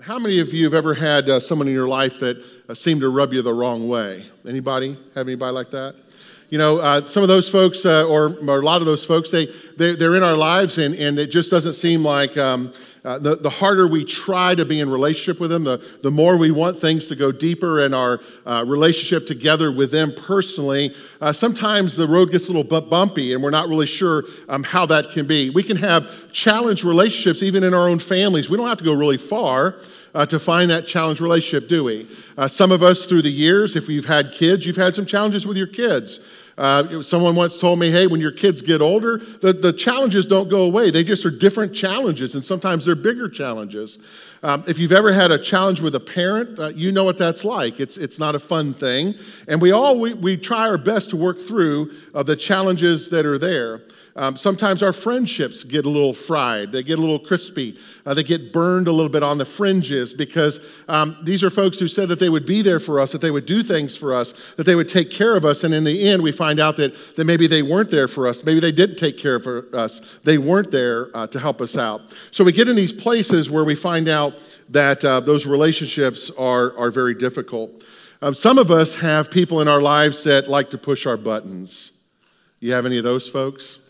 [0.00, 3.02] How many of you have ever had uh, someone in your life that uh, seemed
[3.02, 4.26] to rub you the wrong way?
[4.48, 5.94] Anybody have anybody like that?
[6.48, 9.30] You know, uh, some of those folks, uh, or, or, a lot of those folks,
[9.30, 12.72] they, they, are in our lives, and, and it just doesn't seem like um,
[13.04, 16.36] uh, the, the harder we try to be in relationship with them, the, the more
[16.36, 20.94] we want things to go deeper in our uh, relationship together with them personally.
[21.20, 24.86] Uh, sometimes the road gets a little bumpy and we're not really sure um, how
[24.86, 25.50] that can be.
[25.50, 28.48] We can have challenged relationships even in our own families.
[28.48, 29.76] We don't have to go really far.
[30.14, 32.06] Uh, to find that challenge relationship, do we?
[32.36, 35.46] Uh, some of us through the years, if you've had kids, you've had some challenges
[35.46, 36.20] with your kids.
[36.58, 40.48] Uh, someone once told me, hey, when your kids get older, the, the challenges don't
[40.48, 40.90] go away.
[40.90, 43.98] They just are different challenges, and sometimes they're bigger challenges.
[44.44, 47.44] Um, if you've ever had a challenge with a parent, uh, you know what that's
[47.44, 47.78] like.
[47.78, 49.14] It's, it's not a fun thing.
[49.46, 53.24] And we all, we, we try our best to work through uh, the challenges that
[53.24, 53.82] are there.
[54.14, 58.22] Um, sometimes our friendships get a little fried, they get a little crispy, uh, they
[58.22, 62.10] get burned a little bit on the fringes because um, these are folks who said
[62.10, 64.64] that they would be there for us, that they would do things for us, that
[64.64, 65.64] they would take care of us.
[65.64, 68.44] And in the end, we find out that, that maybe they weren't there for us.
[68.44, 70.02] Maybe they didn't take care of us.
[70.24, 72.14] They weren't there uh, to help us out.
[72.32, 74.31] So we get in these places where we find out
[74.68, 77.84] that uh, those relationships are, are very difficult.
[78.22, 81.92] Um, some of us have people in our lives that like to push our buttons.
[82.60, 83.80] You have any of those folks?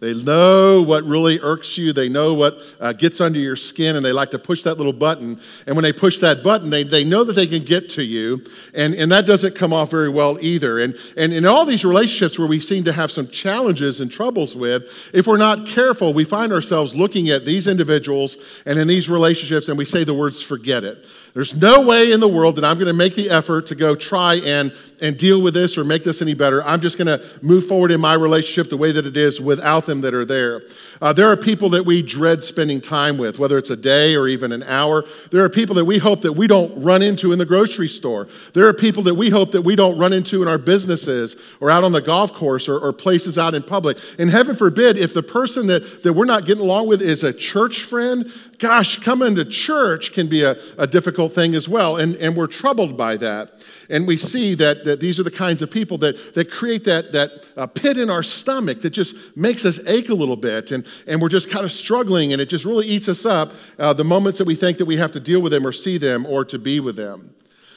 [0.00, 1.92] They know what really irks you.
[1.92, 4.94] They know what uh, gets under your skin, and they like to push that little
[4.94, 5.38] button.
[5.66, 8.42] And when they push that button, they, they know that they can get to you,
[8.72, 10.78] and, and that doesn't come off very well either.
[10.78, 14.56] And, and in all these relationships where we seem to have some challenges and troubles
[14.56, 19.10] with, if we're not careful, we find ourselves looking at these individuals and in these
[19.10, 21.04] relationships, and we say the words, forget it.
[21.34, 23.94] There's no way in the world that I'm going to make the effort to go
[23.94, 26.64] try and, and deal with this or make this any better.
[26.64, 29.89] I'm just going to move forward in my relationship the way that it is without
[29.90, 30.62] them that are there.
[31.02, 34.28] Uh, there are people that we dread spending time with, whether it's a day or
[34.28, 35.04] even an hour.
[35.30, 38.28] There are people that we hope that we don't run into in the grocery store.
[38.54, 41.70] There are people that we hope that we don't run into in our businesses or
[41.70, 43.98] out on the golf course or, or places out in public.
[44.18, 47.32] And heaven forbid, if the person that, that we're not getting along with is a
[47.32, 51.96] church friend, gosh, coming to church can be a, a difficult thing as well.
[51.96, 53.62] And, and we're troubled by that.
[53.88, 57.10] And we see that, that these are the kinds of people that, that create that,
[57.12, 60.70] that uh, pit in our stomach that just makes us ache a little bit.
[60.70, 63.92] And, and we're just kind of struggling, and it just really eats us up uh,
[63.94, 66.26] the moments that we think that we have to deal with them or see them
[66.26, 67.34] or to be with them.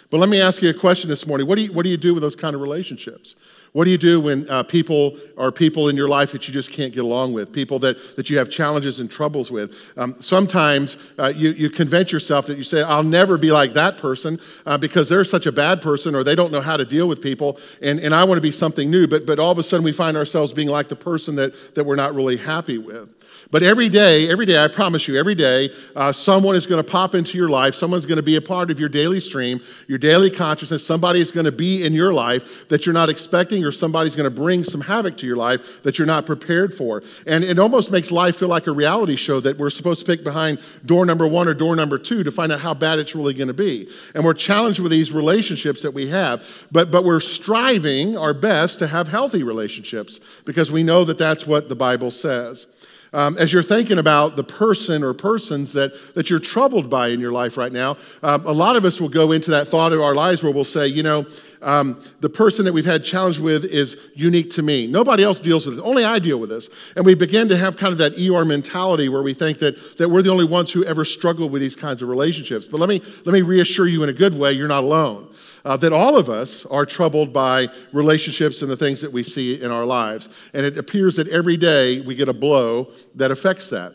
[0.10, 1.48] But let me ask you a question this morning.
[1.48, 3.36] What do you, what do, you do with those kind of relationships?
[3.74, 6.72] What do you do when uh, people are people in your life that you just
[6.72, 9.76] can't get along with, people that, that you have challenges and troubles with?
[9.98, 13.98] Um, sometimes uh, you, you convince yourself that you say, I'll never be like that
[13.98, 17.08] person uh, because they're such a bad person or they don't know how to deal
[17.08, 19.08] with people, and, and I want to be something new.
[19.08, 21.84] But, but all of a sudden we find ourselves being like the person that, that
[21.84, 23.10] we're not really happy with.
[23.52, 26.90] But every day, every day, I promise you, every day, uh, someone is going to
[26.90, 27.76] pop into your life.
[27.76, 30.86] Someone's going to be a part of your daily stream, your daily consciousness.
[30.86, 34.26] Somebody is going to be in your life that you're not expecting, or somebody's going
[34.26, 37.04] to bring some havoc to your life that you're not prepared for.
[37.28, 40.24] And it almost makes life feel like a reality show that we're supposed to pick
[40.24, 43.34] behind door number one or door number two to find out how bad it's really
[43.34, 43.90] going to be.
[44.16, 48.80] And we're challenged with these relationships that we have, but, but we're striving our best
[48.80, 52.68] to have healthy relationships because we know that that's what the Bible says.
[53.14, 57.20] Um, as you're thinking about the person or persons that, that you're troubled by in
[57.20, 60.02] your life right now, um, a lot of us will go into that thought of
[60.02, 61.26] our lives where we'll say, you know,
[61.62, 64.88] um, the person that we've had challenge with is unique to me.
[64.88, 65.82] Nobody else deals with it.
[65.82, 66.70] Only I deal with this.
[66.96, 70.10] And we begin to have kind of that ER mentality where we think that, that
[70.10, 72.68] we're the only ones who ever struggle with these kinds of relationships.
[72.68, 75.33] But let me, let me reassure you in a good way, you're not alone
[75.66, 79.62] uh, that all of us are troubled by relationships and the things that we see
[79.62, 80.30] in our lives.
[80.54, 83.94] And it appears that every day we get a blow that affects that.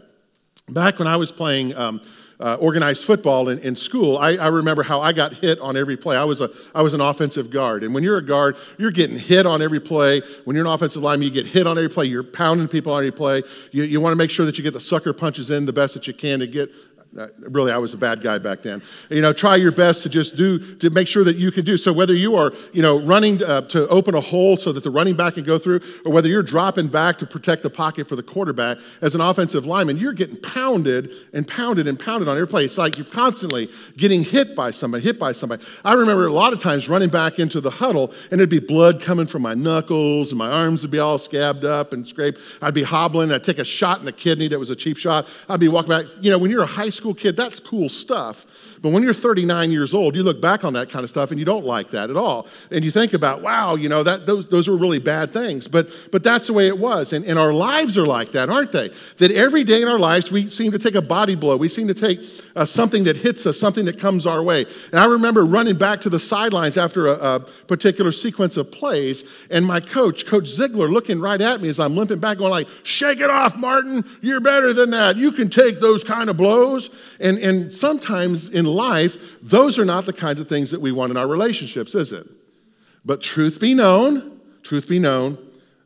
[0.70, 2.02] Back when I was playing um,
[2.40, 5.96] uh, organized football in, in school, I, I, remember how I got hit on every
[5.96, 6.16] play.
[6.16, 7.82] I was, a, I was an offensive guard.
[7.82, 10.22] And when you're a guard, you're getting hit on every play.
[10.44, 12.04] When you're an offensive lineman, you get hit on every play.
[12.04, 13.42] You're pounding people on every play.
[13.72, 15.94] You, you want to make sure that you get the sucker punches in the best
[15.94, 16.70] that you can to get
[17.16, 18.82] uh, really, I was a bad guy back then.
[19.08, 21.76] You know, try your best to just do, to make sure that you can do.
[21.76, 24.90] So whether you are, you know, running uh, to open a hole so that the
[24.90, 28.16] running back can go through, or whether you're dropping back to protect the pocket for
[28.16, 32.46] the quarterback, as an offensive lineman, you're getting pounded and pounded and pounded on every
[32.46, 32.64] play.
[32.64, 35.64] It's like you're constantly getting hit by somebody, hit by somebody.
[35.84, 39.00] I remember a lot of times running back into the huddle, and it'd be blood
[39.00, 42.40] coming from my knuckles, and my arms would be all scabbed up and scraped.
[42.60, 45.26] I'd be hobbling, I'd take a shot in the kidney that was a cheap shot.
[45.48, 46.06] I'd be walking back.
[46.20, 48.46] You know, when you're a high school kid, that's cool stuff.
[48.82, 51.38] But when you're 39 years old, you look back on that kind of stuff and
[51.38, 52.46] you don't like that at all.
[52.70, 55.68] And you think about, wow, you know, that, those, those were really bad things.
[55.68, 57.12] But, but that's the way it was.
[57.12, 58.90] And, and our lives are like that, aren't they?
[59.18, 61.56] That every day in our lives, we seem to take a body blow.
[61.56, 62.20] We seem to take
[62.54, 64.66] uh, something that hits us, something that comes our way.
[64.92, 69.24] And I remember running back to the sidelines after a, a particular sequence of plays,
[69.50, 72.68] and my coach, Coach Ziegler, looking right at me as I'm limping back, going like,
[72.82, 74.04] shake it off, Martin.
[74.20, 75.16] You're better than that.
[75.16, 76.90] You can take those kind of blows.
[77.20, 81.10] And, and sometimes in life, those are not the kinds of things that we want
[81.10, 82.26] in our relationships, is it?
[83.04, 85.38] But truth be known, truth be known,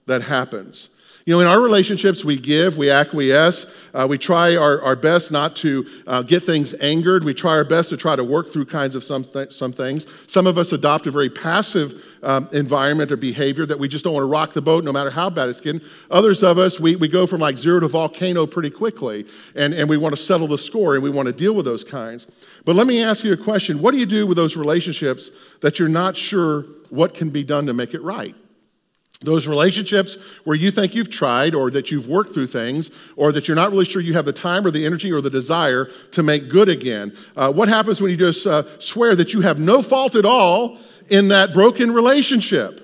[0.06, 0.90] that happens.
[1.24, 5.30] You know, in our relationships, we give, we acquiesce, uh, we try our, our best
[5.30, 7.22] not to uh, get things angered.
[7.22, 10.06] We try our best to try to work through kinds of some, th- some things.
[10.26, 14.14] Some of us adopt a very passive um, environment or behavior that we just don't
[14.14, 15.80] want to rock the boat no matter how bad it's getting.
[16.10, 19.88] Others of us, we, we go from like zero to volcano pretty quickly and, and
[19.88, 22.26] we want to settle the score and we want to deal with those kinds.
[22.64, 25.30] But let me ask you a question What do you do with those relationships
[25.60, 28.34] that you're not sure what can be done to make it right?
[29.22, 33.46] Those relationships where you think you've tried or that you've worked through things or that
[33.46, 36.22] you're not really sure you have the time or the energy or the desire to
[36.22, 37.16] make good again.
[37.36, 40.78] Uh, what happens when you just uh, swear that you have no fault at all
[41.08, 42.80] in that broken relationship?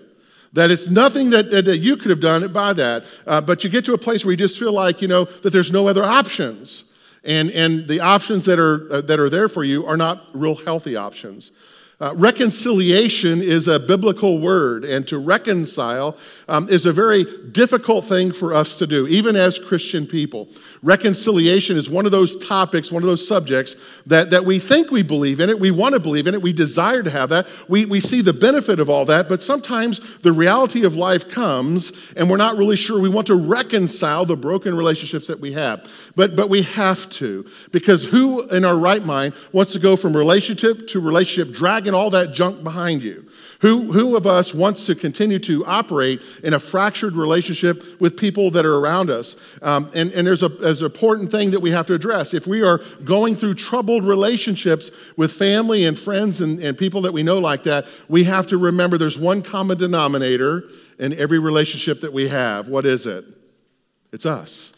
[0.53, 3.05] That it's nothing that, that you could have done by that.
[3.27, 5.51] Uh, but you get to a place where you just feel like, you know, that
[5.51, 6.85] there's no other options.
[7.25, 10.55] And, and the options that are, uh, that are there for you are not real
[10.55, 11.53] healthy options.
[12.01, 16.17] Uh, reconciliation is a biblical word, and to reconcile
[16.47, 20.49] um, is a very difficult thing for us to do, even as Christian people.
[20.81, 23.75] Reconciliation is one of those topics, one of those subjects
[24.07, 26.53] that, that we think we believe in it, we want to believe in it, we
[26.53, 30.31] desire to have that, we, we see the benefit of all that, but sometimes the
[30.31, 34.77] reality of life comes and we're not really sure we want to reconcile the broken
[34.77, 35.91] relationships that we have.
[36.15, 40.17] But, but we have to, because who in our right mind wants to go from
[40.17, 43.29] relationship to relationship, dragging all that junk behind you?
[43.61, 48.51] Who, who of us wants to continue to operate in a fractured relationship with people
[48.53, 49.37] that are around us?
[49.63, 52.35] Um, and, and there's, a, there's an important thing that we have to address.
[52.35, 57.13] If we are going through troubled relationships with family and friends and, and people that
[57.13, 60.65] we know like that, we have to remember there's one common denominator
[60.99, 62.69] in every relationship that we have.
[62.69, 63.25] What is it?
[64.13, 64.73] It's us.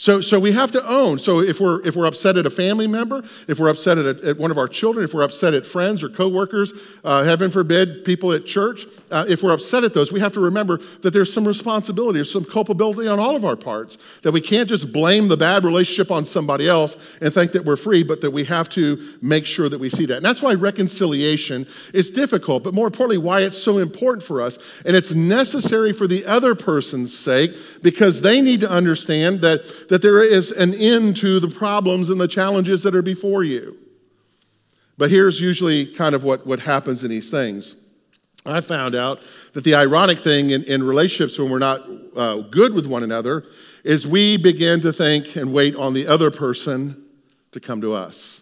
[0.00, 1.18] So, so we have to own.
[1.18, 4.38] So if we're, if we're upset at a family member, if we're upset at, at
[4.38, 6.72] one of our children, if we're upset at friends or coworkers,
[7.02, 10.40] uh, heaven forbid, people at church, uh, if we're upset at those, we have to
[10.40, 13.98] remember that there's some responsibility or some culpability on all of our parts.
[14.22, 17.76] That we can't just blame the bad relationship on somebody else and think that we're
[17.76, 20.18] free, but that we have to make sure that we see that.
[20.18, 24.60] And that's why reconciliation is difficult, but more importantly, why it's so important for us.
[24.84, 30.02] And it's necessary for the other person's sake because they need to understand that that
[30.02, 33.76] there is an end to the problems and the challenges that are before you.
[34.96, 37.76] But here's usually kind of what, what happens in these things.
[38.44, 39.20] I found out
[39.52, 43.44] that the ironic thing in, in relationships when we're not uh, good with one another
[43.84, 47.04] is we begin to think and wait on the other person
[47.52, 48.37] to come to us.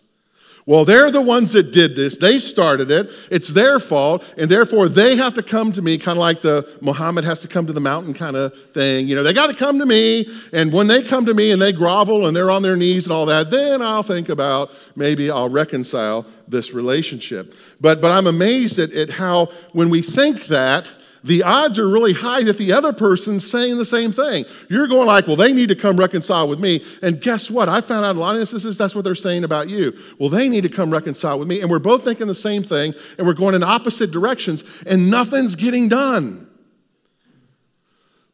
[0.68, 2.18] Well, they're the ones that did this.
[2.18, 3.08] They started it.
[3.30, 4.24] It's their fault.
[4.36, 7.48] And therefore, they have to come to me, kind of like the Muhammad has to
[7.48, 9.06] come to the mountain kind of thing.
[9.06, 10.28] You know, they got to come to me.
[10.52, 13.12] And when they come to me and they grovel and they're on their knees and
[13.12, 17.54] all that, then I'll think about maybe I'll reconcile this relationship.
[17.80, 20.92] But, but I'm amazed at, at how when we think that,
[21.26, 24.44] the odds are really high that the other person's saying the same thing.
[24.68, 26.84] You're going like, well, they need to come reconcile with me.
[27.02, 27.68] And guess what?
[27.68, 29.92] I found out in a lot of instances that's what they're saying about you.
[30.18, 31.60] Well, they need to come reconcile with me.
[31.60, 35.56] And we're both thinking the same thing, and we're going in opposite directions, and nothing's
[35.56, 36.48] getting done.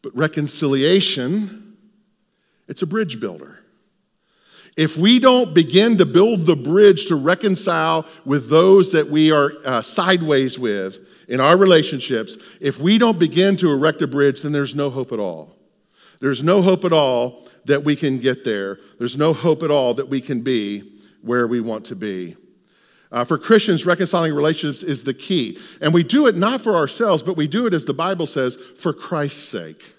[0.02, 1.76] But reconciliation,
[2.68, 3.61] it's a bridge builder.
[4.76, 9.52] If we don't begin to build the bridge to reconcile with those that we are
[9.66, 10.98] uh, sideways with
[11.28, 15.12] in our relationships, if we don't begin to erect a bridge, then there's no hope
[15.12, 15.56] at all.
[16.20, 18.78] There's no hope at all that we can get there.
[18.98, 22.36] There's no hope at all that we can be where we want to be.
[23.10, 25.58] Uh, for Christians, reconciling relationships is the key.
[25.82, 28.56] And we do it not for ourselves, but we do it, as the Bible says,
[28.78, 29.94] for Christ's sake.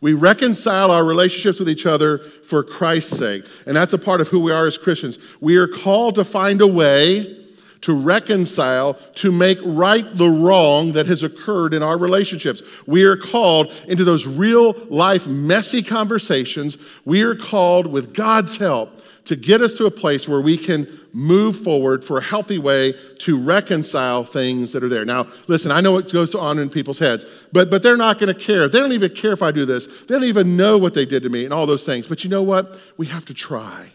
[0.00, 3.44] We reconcile our relationships with each other for Christ's sake.
[3.66, 5.18] And that's a part of who we are as Christians.
[5.40, 7.38] We are called to find a way
[7.82, 12.62] to reconcile, to make right the wrong that has occurred in our relationships.
[12.86, 16.76] We are called into those real life messy conversations.
[17.04, 20.88] We are called, with God's help, to get us to a place where we can
[21.12, 25.04] move forward for a healthy way to reconcile things that are there.
[25.04, 28.34] Now, listen, I know what goes on in people's heads, but, but they're not going
[28.34, 28.70] to care.
[28.70, 29.86] They don't even care if I do this.
[29.86, 32.08] They don't even know what they did to me and all those things.
[32.08, 32.80] But you know what?
[32.96, 33.92] We have to try.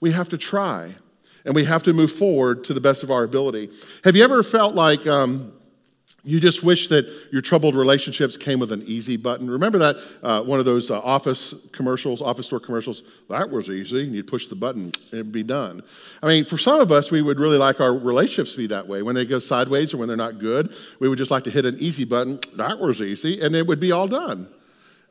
[0.00, 0.96] We have to try
[1.46, 3.70] and we have to move forward to the best of our ability.
[4.04, 5.54] Have you ever felt like um,
[6.22, 9.50] you just wish that your troubled relationships came with an easy button?
[9.50, 13.02] Remember that uh, one of those uh, office commercials, office store commercials?
[13.28, 14.04] That was easy.
[14.04, 15.82] You'd push the button, it'd be done.
[16.22, 18.86] I mean, for some of us, we would really like our relationships to be that
[18.86, 19.02] way.
[19.02, 21.64] When they go sideways or when they're not good, we would just like to hit
[21.64, 22.38] an easy button.
[22.56, 24.48] That was easy, and it would be all done.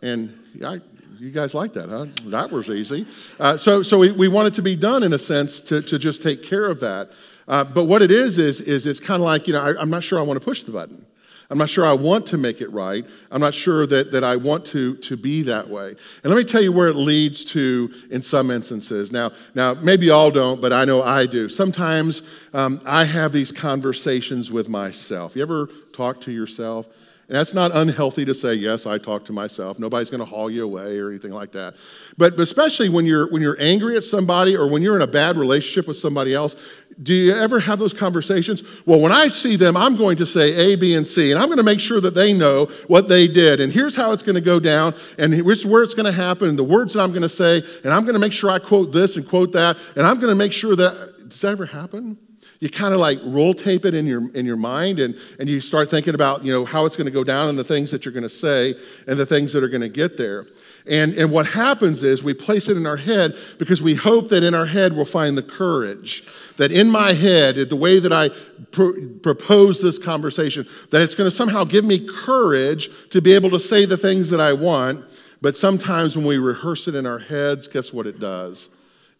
[0.01, 0.79] And I,
[1.19, 2.05] you guys like that, huh?
[2.25, 3.05] That was easy.
[3.39, 5.99] Uh, so so we, we want it to be done in a sense to, to
[5.99, 7.11] just take care of that.
[7.49, 9.89] Uh, but what it is, is, is it's kind of like, you know, I, I'm
[9.89, 11.05] not sure I want to push the button.
[11.49, 13.03] I'm not sure I want to make it right.
[13.31, 15.95] I'm not sure that, that I want to, to be that way.
[16.23, 19.11] And let me tell you where it leads to in some instances.
[19.11, 21.49] Now, now maybe y'all don't, but I know I do.
[21.49, 22.21] Sometimes
[22.53, 25.35] um, I have these conversations with myself.
[25.35, 26.87] You ever talk to yourself?
[27.29, 29.77] And that's not unhealthy to say, yes, I talk to myself.
[29.77, 31.75] Nobody's going to haul you away or anything like that.
[32.17, 35.07] But, but especially when you're, when you're angry at somebody or when you're in a
[35.07, 36.55] bad relationship with somebody else,
[37.01, 38.61] do you ever have those conversations?
[38.85, 41.47] Well, when I see them, I'm going to say A, B, and C, and I'm
[41.47, 43.61] going to make sure that they know what they did.
[43.61, 46.49] And here's how it's going to go down, and here's where it's going to happen,
[46.49, 48.59] and the words that I'm going to say, and I'm going to make sure I
[48.59, 51.29] quote this and quote that, and I'm going to make sure that.
[51.29, 52.17] Does that ever happen?
[52.59, 55.61] you kind of like roll tape it in your in your mind and and you
[55.61, 58.03] start thinking about you know how it's going to go down and the things that
[58.03, 58.75] you're going to say
[59.07, 60.45] and the things that are going to get there
[60.89, 64.43] and and what happens is we place it in our head because we hope that
[64.43, 66.23] in our head we'll find the courage
[66.57, 68.29] that in my head the way that i
[68.71, 73.49] pr- propose this conversation that it's going to somehow give me courage to be able
[73.49, 75.05] to say the things that i want
[75.41, 78.69] but sometimes when we rehearse it in our heads guess what it does?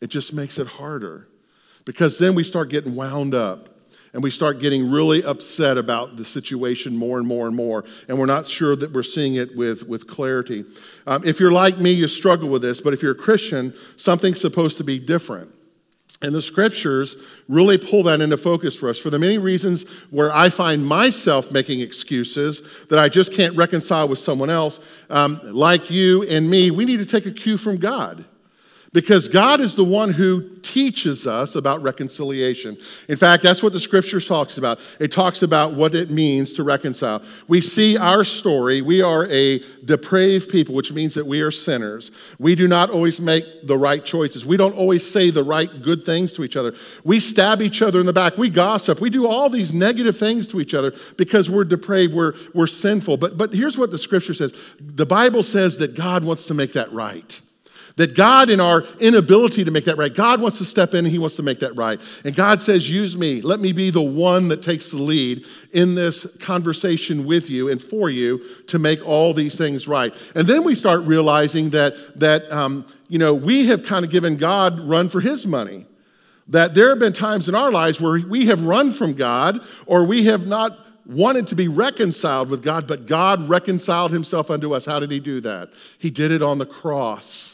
[0.02, 1.28] It just makes it harder
[1.86, 3.70] because then we start getting wound up
[4.14, 8.18] and we start getting really upset about the situation more and more and more, and
[8.18, 10.66] we're not sure that we're seeing it with, with clarity.
[11.08, 14.42] Um, if you're like me, you struggle with this, but if you're a Christian, something's
[14.42, 15.52] supposed to be different.
[16.22, 17.16] And the scriptures
[17.48, 21.50] really pull that into focus for us for the many reasons where I find myself
[21.50, 24.82] making excuses that I just can't reconcile with someone else.
[25.10, 28.26] Um, like you and me, we need to take a cue from God.
[28.92, 32.76] Because God is the one who teaches us about reconciliation.
[33.08, 34.80] In fact, that's what the scripture talks about.
[35.00, 37.22] It talks about what it means to reconcile.
[37.48, 38.82] We see our story.
[38.82, 42.12] We are a depraved people, which means that we are sinners.
[42.40, 44.44] We do not always make the right choices.
[44.44, 46.74] We don't always say the right good things to each other.
[47.04, 48.40] We stab each other in the back.
[48.40, 49.02] We gossip.
[49.02, 52.16] We do all these negative things to each other because we're depraved.
[52.16, 53.18] We're, we're sinful.
[53.18, 56.74] But, but here's what the scripture says the Bible says that God wants to make
[56.74, 57.40] that right.
[57.96, 61.08] That God, in our inability to make that right, God wants to step in and
[61.08, 62.00] He wants to make that right.
[62.24, 63.42] And God says, Use me.
[63.42, 67.82] Let me be the one that takes the lead in this conversation with you and
[67.82, 70.14] for you to make all these things right.
[70.36, 74.38] And then we start realizing that, that um, you know, we have kind of given
[74.38, 75.86] God run for His money.
[76.48, 80.06] That there have been times in our lives where we have run from God or
[80.06, 80.80] we have not
[81.10, 84.86] wanted to be reconciled with God, but God reconciled himself unto us.
[84.86, 85.70] How did he do that?
[85.98, 87.49] He did it on the cross.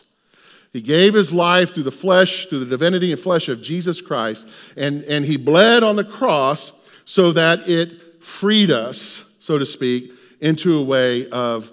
[0.76, 4.46] He gave his life through the flesh, through the divinity and flesh of Jesus Christ,
[4.76, 6.74] and, and he bled on the cross
[7.06, 11.72] so that it freed us, so to speak, into a way of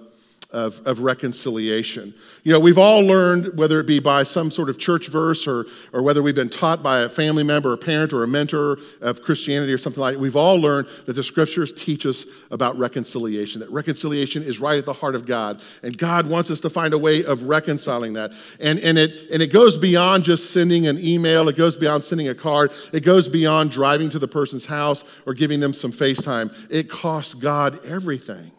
[0.53, 2.13] of, of reconciliation.
[2.43, 5.65] You know, we've all learned, whether it be by some sort of church verse or,
[5.91, 9.21] or whether we've been taught by a family member, a parent, or a mentor of
[9.23, 13.59] Christianity or something like that, we've all learned that the scriptures teach us about reconciliation,
[13.61, 15.61] that reconciliation is right at the heart of God.
[15.81, 18.31] And God wants us to find a way of reconciling that.
[18.59, 22.27] And, and, it, and it goes beyond just sending an email, it goes beyond sending
[22.27, 26.55] a card, it goes beyond driving to the person's house or giving them some FaceTime.
[26.69, 28.51] It costs God everything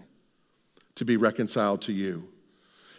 [0.96, 2.28] to be reconciled to you.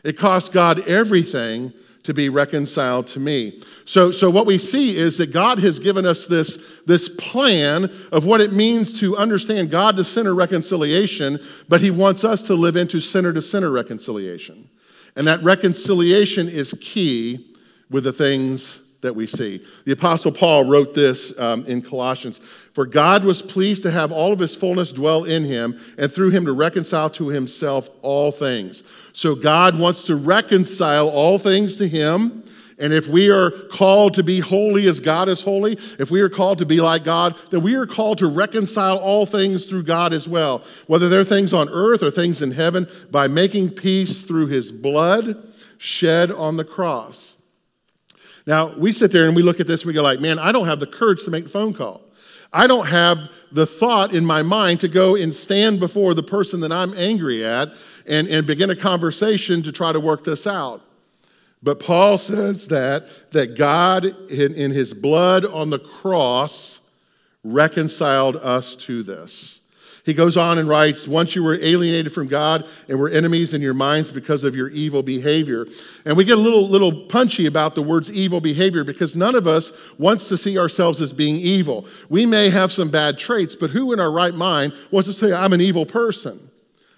[0.04, 1.74] It cost God everything
[2.04, 3.62] to be reconciled to me.
[3.86, 8.26] So, so what we see is that God has given us this, this plan of
[8.26, 12.76] what it means to understand God to sinner reconciliation, but He wants us to live
[12.76, 14.70] into sinner to sinner reconciliation.
[15.16, 17.56] And that reconciliation is key
[17.90, 19.64] with the things that we see.
[19.86, 24.34] The Apostle Paul wrote this um, in Colossians For God was pleased to have all
[24.34, 28.84] of his fullness dwell in him, and through him to reconcile to himself all things.
[29.14, 32.44] So God wants to reconcile all things to him.
[32.78, 36.28] And if we are called to be holy as God is holy, if we are
[36.28, 40.12] called to be like God, then we are called to reconcile all things through God
[40.12, 44.48] as well, whether they're things on earth or things in heaven, by making peace through
[44.48, 45.42] his blood
[45.78, 47.35] shed on the cross.
[48.46, 50.52] Now, we sit there and we look at this and we go like, man, I
[50.52, 52.02] don't have the courage to make the phone call.
[52.54, 56.62] I don't have the thought in my mind to go and stand before the person
[56.62, 57.74] that I'm angry at
[58.06, 60.82] and, and begin a conversation to try to work this out.
[61.64, 66.80] But Paul says that, that God, in, in his blood on the cross,
[67.44, 69.62] reconciled us to this.
[70.06, 73.62] He goes on and writes, Once you were alienated from God and were enemies in
[73.62, 75.66] your minds because of your evil behavior.
[76.06, 79.48] And we get a little, little punchy about the words evil behavior because none of
[79.48, 81.88] us wants to see ourselves as being evil.
[82.08, 85.34] We may have some bad traits, but who in our right mind wants to say,
[85.34, 86.52] I'm an evil person?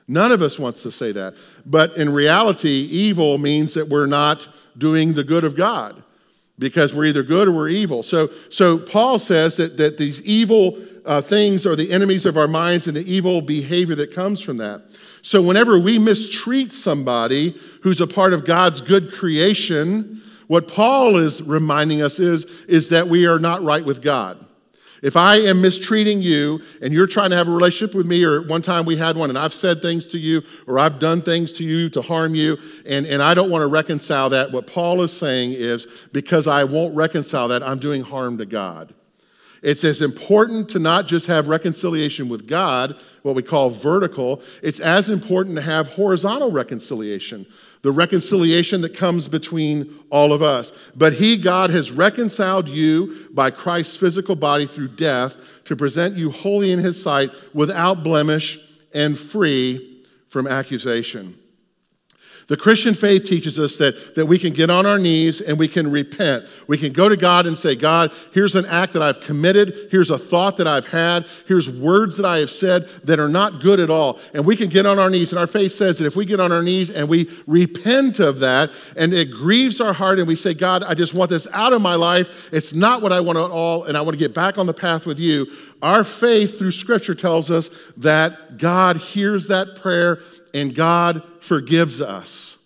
[0.10, 1.36] None of us wants to say that.
[1.66, 6.04] But in reality, evil means that we're not doing the good of God
[6.60, 8.04] because we're either good or we're evil.
[8.04, 12.48] So, so Paul says that, that these evil uh, things are the enemies of our
[12.48, 14.84] minds and the evil behavior that comes from that.
[15.22, 21.42] So, whenever we mistreat somebody who's a part of God's good creation, what Paul is
[21.42, 24.44] reminding us is, is that we are not right with God.
[25.04, 28.42] If I am mistreating you and you're trying to have a relationship with me, or
[28.48, 31.54] one time we had one and I've said things to you or I've done things
[31.54, 35.02] to you to harm you, and, and I don't want to reconcile that, what Paul
[35.04, 38.94] is saying is because I won't reconcile that, I'm doing harm to God.
[39.62, 44.80] It's as important to not just have reconciliation with God, what we call vertical, it's
[44.80, 47.46] as important to have horizontal reconciliation,
[47.82, 50.72] the reconciliation that comes between all of us.
[50.96, 56.32] But He, God, has reconciled you by Christ's physical body through death to present you
[56.32, 58.60] holy in His sight, without blemish
[58.94, 61.38] and free from accusation.
[62.48, 65.68] The Christian faith teaches us that, that we can get on our knees and we
[65.68, 66.46] can repent.
[66.68, 69.90] We can go to God and say, God, here's an act that I've committed.
[69.92, 71.26] Here's a thought that I've had.
[71.46, 74.20] Here's words that I have said that are not good at all.
[74.34, 75.34] And we can get on our knees.
[75.34, 78.40] And our faith says that if we get on our knees and we repent of
[78.40, 81.74] that and it grieves our heart and we say, God, I just want this out
[81.74, 82.54] of my life.
[82.54, 83.84] It's not what I want at all.
[83.84, 85.48] And I want to get back on the path with you.
[85.82, 90.22] Our faith through Scripture tells us that God hears that prayer
[90.54, 92.58] and God forgives us.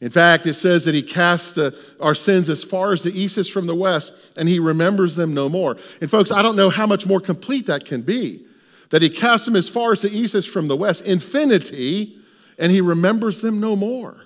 [0.00, 1.58] In fact, it says that He casts
[2.00, 5.32] our sins as far as the east is from the west, and He remembers them
[5.32, 5.78] no more.
[6.00, 8.44] And, folks, I don't know how much more complete that can be.
[8.90, 12.18] That He casts them as far as the east is from the west, infinity,
[12.58, 14.20] and He remembers them no more.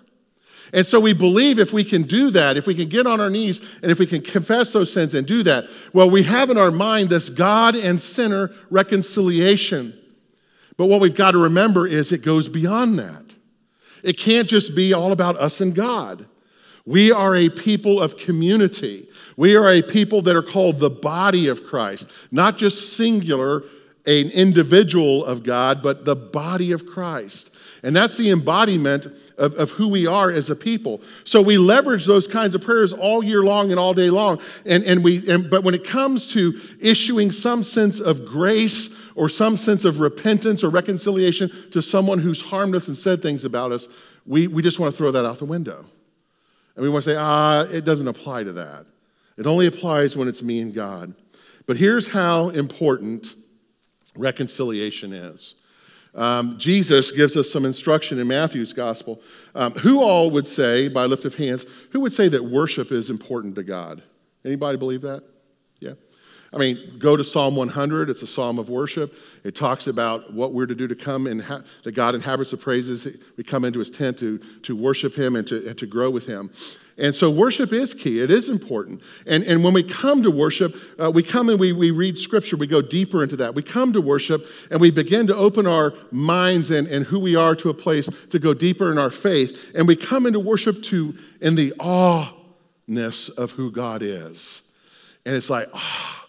[0.72, 3.30] And so we believe if we can do that, if we can get on our
[3.30, 6.58] knees and if we can confess those sins and do that, well, we have in
[6.58, 9.98] our mind this God and sinner reconciliation.
[10.76, 13.24] But what we've got to remember is it goes beyond that.
[14.02, 16.26] It can't just be all about us and God.
[16.84, 19.08] We are a people of community.
[19.36, 23.64] We are a people that are called the body of Christ, not just singular,
[24.06, 27.50] an individual of God, but the body of Christ.
[27.82, 29.06] And that's the embodiment
[29.36, 31.02] of, of who we are as a people.
[31.24, 34.40] So we leverage those kinds of prayers all year long and all day long.
[34.64, 39.28] And, and we, and, but when it comes to issuing some sense of grace or
[39.28, 43.72] some sense of repentance or reconciliation to someone who's harmed us and said things about
[43.72, 43.88] us,
[44.24, 45.84] we, we just want to throw that out the window.
[46.76, 48.86] And we want to say, ah, it doesn't apply to that.
[49.36, 51.14] It only applies when it's me and God.
[51.66, 53.34] But here's how important
[54.16, 55.56] reconciliation is.
[56.14, 59.20] Um, Jesus gives us some instruction in Matthew's gospel.
[59.54, 63.10] Um, who all would say, by lift of hands, who would say that worship is
[63.10, 64.00] important to God?
[64.44, 65.24] Anybody believe that?
[65.80, 65.94] Yeah.
[66.52, 68.08] I mean, go to Psalm 100.
[68.08, 69.14] It's a psalm of worship.
[69.44, 72.56] It talks about what we're to do to come and ha- that God inhabits the
[72.56, 73.06] praises.
[73.36, 76.24] We come into his tent to, to worship him and to, and to grow with
[76.24, 76.50] him.
[76.96, 78.20] And so worship is key.
[78.20, 79.02] It is important.
[79.26, 82.56] And, and when we come to worship, uh, we come and we, we read scripture.
[82.56, 83.54] We go deeper into that.
[83.54, 87.36] We come to worship and we begin to open our minds and, and who we
[87.36, 89.72] are to a place to go deeper in our faith.
[89.74, 94.62] And we come into worship to in the awness of who God is.
[95.26, 96.24] And it's like, ah.
[96.24, 96.27] Oh,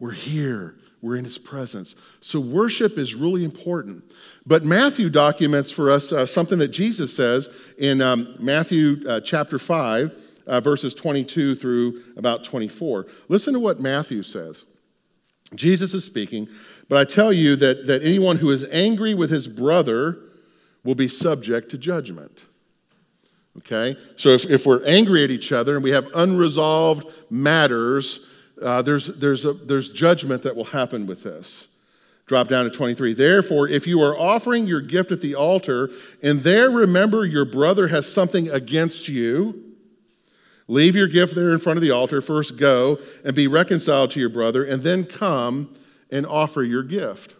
[0.00, 0.76] we're here.
[1.00, 1.94] We're in his presence.
[2.20, 4.02] So worship is really important.
[4.46, 9.58] But Matthew documents for us uh, something that Jesus says in um, Matthew uh, chapter
[9.58, 10.12] 5,
[10.46, 13.06] uh, verses 22 through about 24.
[13.28, 14.64] Listen to what Matthew says.
[15.54, 16.48] Jesus is speaking,
[16.88, 20.18] but I tell you that, that anyone who is angry with his brother
[20.84, 22.42] will be subject to judgment.
[23.58, 23.96] Okay?
[24.16, 28.20] So if, if we're angry at each other and we have unresolved matters,
[28.62, 31.68] uh, there's, there's, a, there's judgment that will happen with this.
[32.26, 33.14] Drop down to 23.
[33.14, 35.90] Therefore, if you are offering your gift at the altar
[36.22, 39.64] and there remember your brother has something against you,
[40.66, 42.20] leave your gift there in front of the altar.
[42.20, 45.74] First go and be reconciled to your brother, and then come
[46.10, 47.34] and offer your gift.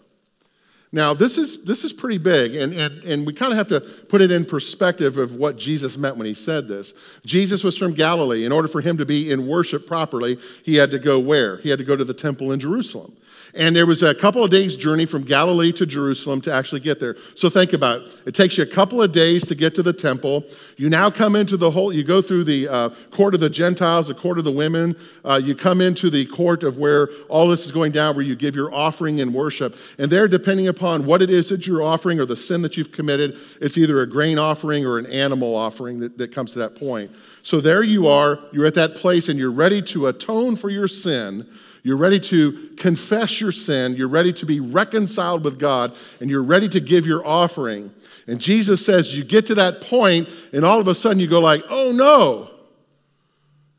[0.90, 3.80] Now, this is, this is pretty big, and, and, and we kind of have to
[3.80, 6.94] put it in perspective of what Jesus meant when he said this.
[7.26, 8.46] Jesus was from Galilee.
[8.46, 11.58] In order for him to be in worship properly, he had to go where?
[11.58, 13.14] He had to go to the temple in Jerusalem.
[13.54, 17.00] And there was a couple of days' journey from Galilee to Jerusalem to actually get
[17.00, 17.16] there.
[17.34, 18.16] So think about it.
[18.26, 20.44] It takes you a couple of days to get to the temple.
[20.76, 24.08] You now come into the whole, you go through the uh, court of the Gentiles,
[24.08, 24.96] the court of the women.
[25.24, 28.36] Uh, you come into the court of where all this is going down, where you
[28.36, 29.76] give your offering and worship.
[29.98, 32.92] And there, depending upon what it is that you're offering or the sin that you've
[32.92, 36.76] committed, it's either a grain offering or an animal offering that, that comes to that
[36.76, 37.10] point.
[37.42, 40.88] So there you are, you're at that place, and you're ready to atone for your
[40.88, 41.48] sin
[41.88, 43.96] you're ready to confess your sin.
[43.96, 47.90] You're ready to be reconciled with God, and you're ready to give your offering.
[48.26, 51.40] And Jesus says, you get to that point, and all of a sudden you go
[51.40, 52.50] like, oh no,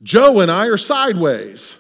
[0.02, 1.76] Joe and I are sideways.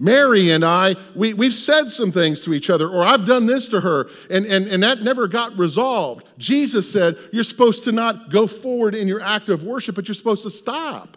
[0.00, 3.68] Mary and I, we, we've said some things to each other, or I've done this
[3.68, 6.26] to her, and, and, and that never got resolved.
[6.38, 10.16] Jesus said, You're supposed to not go forward in your act of worship, but you're
[10.16, 11.16] supposed to stop.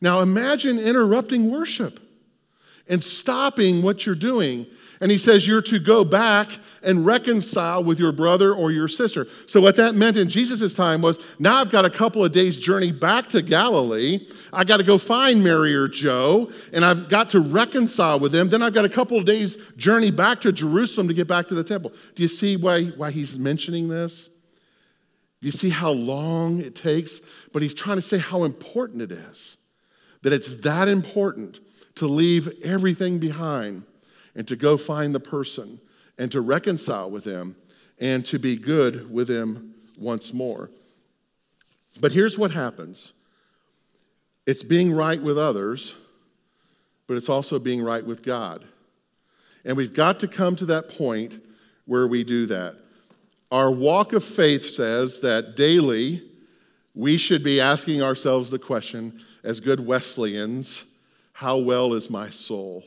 [0.00, 2.00] Now imagine interrupting worship
[2.88, 4.66] and stopping what you're doing.
[5.00, 6.50] And he says you're to go back
[6.82, 9.26] and reconcile with your brother or your sister.
[9.46, 12.58] So, what that meant in Jesus' time was now I've got a couple of days'
[12.58, 14.28] journey back to Galilee.
[14.52, 18.48] I got to go find Mary or Joe, and I've got to reconcile with them.
[18.48, 21.54] Then I've got a couple of days' journey back to Jerusalem to get back to
[21.54, 21.92] the temple.
[22.14, 24.28] Do you see why, why he's mentioning this?
[25.42, 27.20] Do you see how long it takes?
[27.52, 29.58] But he's trying to say how important it is.
[30.22, 31.60] That it's that important
[31.96, 33.84] to leave everything behind
[34.34, 35.80] and to go find the person
[36.18, 37.56] and to reconcile with them
[37.98, 40.70] and to be good with them once more.
[42.00, 43.12] But here's what happens
[44.46, 45.94] it's being right with others,
[47.06, 48.64] but it's also being right with God.
[49.64, 51.42] And we've got to come to that point
[51.86, 52.76] where we do that.
[53.50, 56.22] Our walk of faith says that daily
[56.94, 60.84] we should be asking ourselves the question, as good Wesleyans,
[61.34, 62.84] how well is my soul?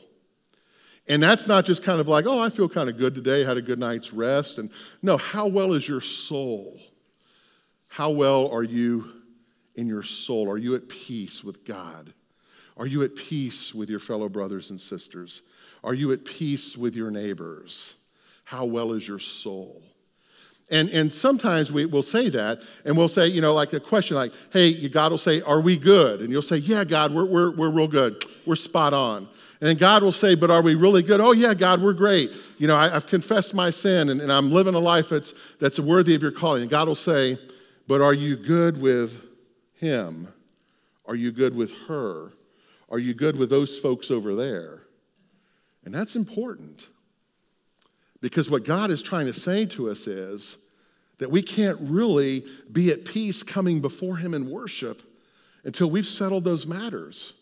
[1.06, 3.58] And that's not just kind of like, oh, I feel kind of good today, had
[3.58, 4.58] a good night's rest.
[4.58, 4.70] And
[5.02, 6.80] no, how well is your soul?
[7.88, 9.12] How well are you
[9.74, 10.50] in your soul?
[10.50, 12.12] Are you at peace with God?
[12.78, 15.42] Are you at peace with your fellow brothers and sisters?
[15.84, 17.96] Are you at peace with your neighbors?
[18.44, 19.82] How well is your soul?
[20.70, 24.16] And, and sometimes we will say that, and we'll say, you know, like a question
[24.16, 26.20] like, hey, God will say, Are we good?
[26.20, 28.22] And you'll say, Yeah, God, we're, we're, we're real good.
[28.44, 29.28] We're spot on.
[29.62, 31.20] And God will say, But are we really good?
[31.20, 32.32] Oh, yeah, God, we're great.
[32.58, 35.78] You know, I, have confessed my sin and, and I'm living a life that's, that's
[35.78, 36.60] worthy of your calling.
[36.62, 37.38] And God will say,
[37.86, 39.22] But are you good with
[39.72, 40.28] him?
[41.06, 42.32] Are you good with her?
[42.90, 44.82] Are you good with those folks over there?
[45.84, 46.88] And that's important.
[48.20, 50.56] Because what God is trying to say to us is
[51.18, 55.02] that we can't really be at peace coming before Him in worship
[55.64, 57.34] until we've settled those matters.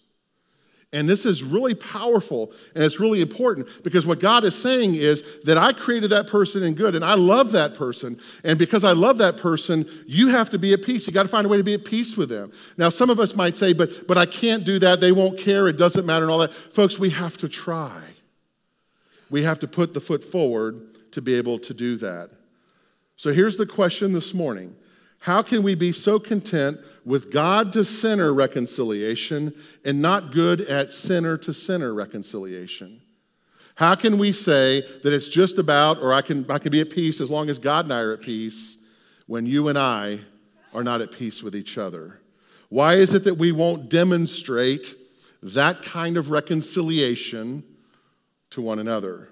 [0.92, 5.22] And this is really powerful and it's really important because what God is saying is
[5.44, 8.18] that I created that person in good and I love that person.
[8.44, 11.06] And because I love that person, you have to be at peace.
[11.06, 12.52] You got to find a way to be at peace with them.
[12.78, 15.00] Now, some of us might say, but, but I can't do that.
[15.00, 15.66] They won't care.
[15.66, 16.54] It doesn't matter and all that.
[16.54, 18.00] Folks, we have to try
[19.30, 22.30] we have to put the foot forward to be able to do that.
[23.16, 24.76] So here's the question this morning
[25.18, 30.92] How can we be so content with God to sinner reconciliation and not good at
[30.92, 33.00] sinner to sinner reconciliation?
[33.76, 36.88] How can we say that it's just about, or I can, I can be at
[36.88, 38.78] peace as long as God and I are at peace,
[39.26, 40.20] when you and I
[40.72, 42.20] are not at peace with each other?
[42.68, 44.94] Why is it that we won't demonstrate
[45.42, 47.64] that kind of reconciliation?
[48.50, 49.28] To one another.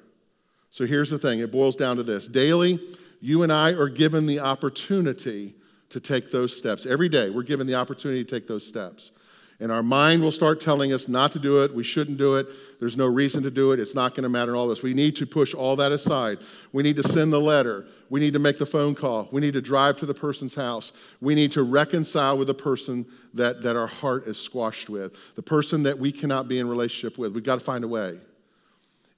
[0.70, 2.80] So here's the thing it boils down to this daily,
[3.20, 5.54] you and I are given the opportunity
[5.90, 6.86] to take those steps.
[6.86, 9.12] Every day, we're given the opportunity to take those steps.
[9.60, 12.48] And our mind will start telling us not to do it, we shouldn't do it,
[12.80, 14.82] there's no reason to do it, it's not going to matter, all this.
[14.82, 16.38] We need to push all that aside.
[16.72, 19.54] We need to send the letter, we need to make the phone call, we need
[19.54, 23.76] to drive to the person's house, we need to reconcile with the person that, that
[23.76, 27.32] our heart is squashed with, the person that we cannot be in relationship with.
[27.32, 28.18] We've got to find a way.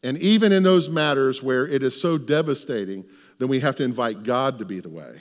[0.07, 3.05] And even in those matters where it is so devastating,
[3.41, 5.21] then we have to invite God to be the way.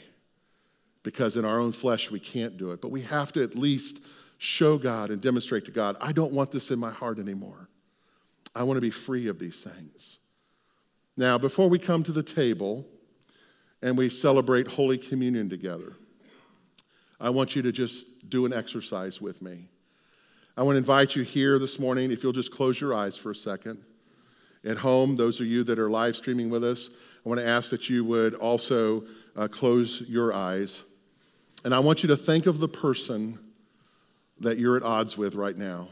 [1.02, 2.82] Because in our own flesh, we can't do it.
[2.82, 4.04] But we have to at least
[4.38, 7.68] show God and demonstrate to God, I don't want this in my heart anymore.
[8.54, 10.20] I want to be free of these things.
[11.18, 12.86] Now, before we come to the table
[13.82, 15.94] and we celebrate Holy Communion together,
[17.20, 19.68] I want you to just do an exercise with me.
[20.56, 23.32] I want to invite you here this morning, if you'll just close your eyes for
[23.32, 23.80] a second.
[24.66, 26.90] At home, those of you that are live streaming with us,
[27.26, 29.04] I want to ask that you would also
[29.36, 30.84] uh, close your eyes.
[31.64, 33.40] And I want you to think of the person
[34.40, 35.90] that you're at odds with right now.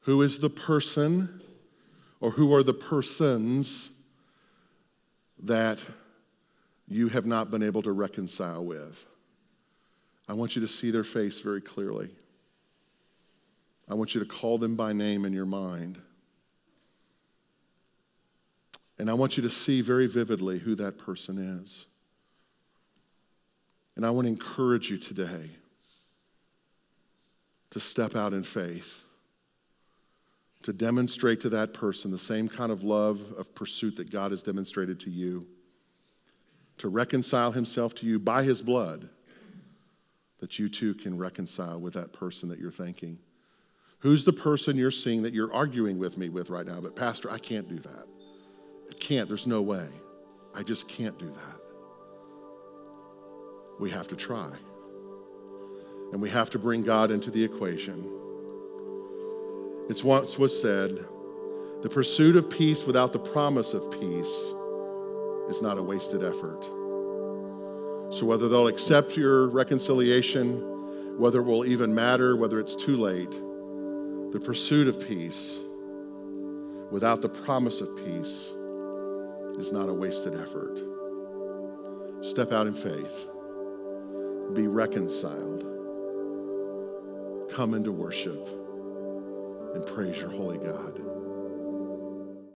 [0.00, 1.40] Who is the person
[2.20, 3.90] or who are the persons
[5.44, 5.80] that
[6.88, 9.04] you have not been able to reconcile with?
[10.28, 12.10] I want you to see their face very clearly.
[13.88, 16.00] I want you to call them by name in your mind.
[19.02, 21.86] And I want you to see very vividly who that person is.
[23.96, 25.50] And I want to encourage you today
[27.70, 29.02] to step out in faith,
[30.62, 34.40] to demonstrate to that person the same kind of love of pursuit that God has
[34.40, 35.48] demonstrated to you,
[36.78, 39.08] to reconcile himself to you by his blood,
[40.38, 43.18] that you too can reconcile with that person that you're thinking.
[43.98, 46.80] Who's the person you're seeing that you're arguing with me with right now?
[46.80, 48.06] But, Pastor, I can't do that.
[48.92, 49.26] I can't.
[49.26, 49.88] There's no way.
[50.54, 51.60] I just can't do that.
[53.80, 54.50] We have to try.
[56.12, 58.04] And we have to bring God into the equation.
[59.88, 61.06] It's once was said
[61.80, 64.52] the pursuit of peace without the promise of peace
[65.48, 66.62] is not a wasted effort.
[68.12, 73.32] So, whether they'll accept your reconciliation, whether it will even matter, whether it's too late,
[74.32, 75.60] the pursuit of peace
[76.90, 78.52] without the promise of peace
[79.58, 80.80] is not a wasted effort.
[82.20, 83.28] Step out in faith,
[84.54, 85.72] be reconciled
[87.52, 88.48] come into worship
[89.74, 91.00] and praise your holy God.